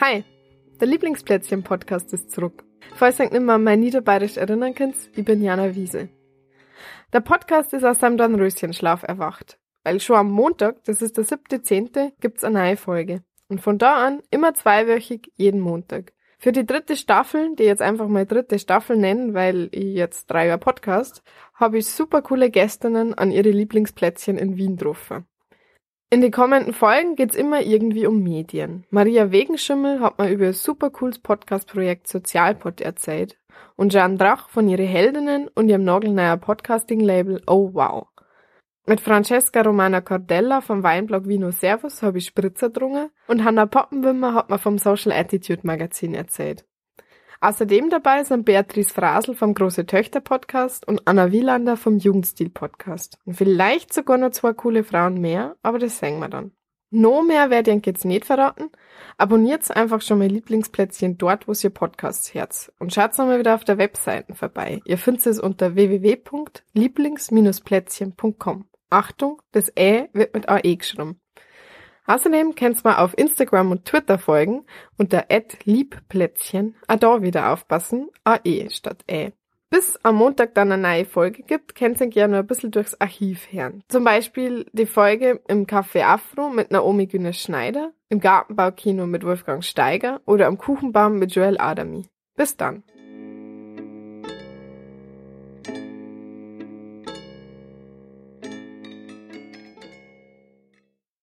Hi, 0.00 0.22
der 0.80 0.86
Lieblingsplätzchen-Podcast 0.86 2.12
ist 2.12 2.30
zurück. 2.30 2.62
Falls 2.94 3.18
ihr 3.18 3.30
nicht 3.30 3.42
mehr 3.42 3.56
an 3.56 3.64
mein 3.64 3.80
Niederbayerisch 3.80 4.36
erinnern 4.36 4.72
könnt, 4.72 4.94
ich 5.16 5.24
bin 5.24 5.42
Jana 5.42 5.74
Wiese. 5.74 6.08
Der 7.12 7.18
Podcast 7.18 7.74
ist 7.74 7.82
aus 7.82 7.98
seinem 7.98 8.16
Dornröschenschlaf 8.16 9.02
erwacht, 9.02 9.58
weil 9.82 9.98
schon 9.98 10.14
am 10.14 10.30
Montag, 10.30 10.84
das 10.84 11.02
ist 11.02 11.16
der 11.16 11.24
7.10., 11.24 12.12
gibt's 12.20 12.44
eine 12.44 12.60
neue 12.60 12.76
Folge. 12.76 13.24
Und 13.48 13.60
von 13.60 13.76
da 13.76 14.06
an 14.06 14.22
immer 14.30 14.54
zweiwöchig 14.54 15.32
jeden 15.34 15.60
Montag. 15.60 16.12
Für 16.38 16.52
die 16.52 16.64
dritte 16.64 16.94
Staffel, 16.94 17.56
die 17.56 17.64
jetzt 17.64 17.82
einfach 17.82 18.06
mal 18.06 18.24
dritte 18.24 18.60
Staffel 18.60 18.96
nennen, 18.96 19.34
weil 19.34 19.68
ich 19.72 19.96
jetzt 19.96 20.26
drei 20.28 20.46
Jahre 20.46 20.60
Podcast, 20.60 21.24
habe 21.54 21.78
ich 21.78 21.88
super 21.88 22.22
coole 22.22 22.50
Gästinnen 22.50 23.14
an 23.14 23.32
ihre 23.32 23.50
Lieblingsplätzchen 23.50 24.38
in 24.38 24.56
Wien 24.56 24.76
getroffen. 24.76 25.26
In 26.10 26.22
den 26.22 26.30
kommenden 26.30 26.72
Folgen 26.72 27.16
geht's 27.16 27.34
immer 27.34 27.60
irgendwie 27.60 28.06
um 28.06 28.22
Medien. 28.22 28.86
Maria 28.88 29.30
Wegenschimmel 29.30 30.00
hat 30.00 30.16
mal 30.16 30.32
über 30.32 30.46
ein 30.46 30.52
super 30.54 30.88
cooles 30.88 31.18
Podcast-Projekt 31.18 32.08
Sozialpod 32.08 32.80
erzählt 32.80 33.36
und 33.76 33.92
Jan 33.92 34.16
Drach 34.16 34.48
von 34.48 34.66
ihre 34.70 34.84
Heldinnen 34.84 35.48
und 35.54 35.68
ihrem 35.68 35.84
nagelneuer 35.84 36.38
Podcasting-Label 36.38 37.42
Oh 37.46 37.74
Wow. 37.74 38.06
Mit 38.86 39.02
Francesca 39.02 39.60
Romana 39.60 40.00
Cordella 40.00 40.62
vom 40.62 40.82
Weinblog 40.82 41.28
Vino 41.28 41.50
Servus 41.50 42.02
habe 42.02 42.16
ich 42.16 42.24
Spritzer 42.24 42.70
drungen 42.70 43.10
und 43.26 43.44
Hanna 43.44 43.66
Poppenwimmer 43.66 44.32
hat 44.32 44.48
mir 44.48 44.58
vom 44.58 44.78
Social 44.78 45.12
Attitude 45.12 45.66
Magazin 45.66 46.14
erzählt. 46.14 46.64
Außerdem 47.40 47.88
dabei 47.88 48.24
sind 48.24 48.44
Beatrice 48.44 48.92
Frasel 48.92 49.36
vom 49.36 49.54
Große 49.54 49.86
Töchter 49.86 50.20
Podcast 50.20 50.88
und 50.88 51.06
Anna 51.06 51.30
Wielander 51.30 51.76
vom 51.76 51.98
Jugendstil 51.98 52.50
Podcast. 52.50 53.18
Und 53.24 53.34
vielleicht 53.34 53.92
sogar 53.92 54.18
noch 54.18 54.30
zwei 54.30 54.52
coole 54.52 54.82
Frauen 54.82 55.20
mehr, 55.20 55.54
aber 55.62 55.78
das 55.78 55.98
sehen 55.98 56.18
wir 56.18 56.28
dann. 56.28 56.50
No 56.90 57.22
mehr 57.22 57.50
werde 57.50 57.70
ich 57.72 57.86
jetzt 57.86 58.04
nicht 58.04 58.24
verraten. 58.24 58.70
Abonniert 59.18 59.70
einfach 59.76 60.00
schon 60.00 60.18
mein 60.18 60.30
Lieblingsplätzchen 60.30 61.16
dort, 61.18 61.46
wo 61.46 61.52
ihr 61.52 61.70
Podcasts 61.70 62.34
herz. 62.34 62.72
Und 62.78 62.94
schaut 62.94 63.16
mal 63.18 63.38
wieder 63.38 63.54
auf 63.54 63.64
der 63.64 63.78
Webseite 63.78 64.34
vorbei. 64.34 64.80
Ihr 64.84 64.98
findet 64.98 65.26
es 65.26 65.38
unter 65.38 65.74
www.lieblings-plätzchen.com. 65.74 68.64
Achtung, 68.90 69.42
das 69.52 69.70
Ä 69.76 70.08
wird 70.14 70.34
mit 70.34 70.48
AE 70.48 70.76
geschrieben. 70.76 71.20
Außerdem 72.08 72.54
kannst 72.54 72.84
du 72.84 72.88
mal 72.88 72.96
auf 72.96 73.16
Instagram 73.16 73.70
und 73.70 73.84
Twitter 73.84 74.18
folgen 74.18 74.64
unter 74.96 75.26
@liebplätzchen. 75.64 76.74
Da 76.88 77.22
wieder 77.22 77.52
aufpassen, 77.52 78.08
AE 78.24 78.70
statt 78.70 79.04
Ä. 79.08 79.32
Bis 79.70 79.98
am 80.02 80.16
Montag 80.16 80.54
dann 80.54 80.72
eine 80.72 80.80
neue 80.80 81.04
Folge 81.04 81.42
gibt, 81.42 81.74
könnt 81.74 82.00
ihr 82.00 82.06
gerne 82.06 82.38
ein 82.38 82.46
bisschen 82.46 82.70
durchs 82.70 82.98
Archiv 82.98 83.52
hören. 83.52 83.82
Zum 83.88 84.02
Beispiel 84.02 84.64
die 84.72 84.86
Folge 84.86 85.42
im 85.46 85.66
Café 85.66 86.04
Afro 86.04 86.48
mit 86.48 86.70
Naomi 86.70 87.06
Günnes 87.06 87.38
Schneider, 87.38 87.92
im 88.08 88.20
Gartenbaukino 88.20 89.06
mit 89.06 89.24
Wolfgang 89.24 89.62
Steiger 89.62 90.22
oder 90.24 90.46
am 90.46 90.56
Kuchenbaum 90.56 91.18
mit 91.18 91.34
Joel 91.34 91.60
Adami. 91.60 92.06
Bis 92.34 92.56
dann. 92.56 92.82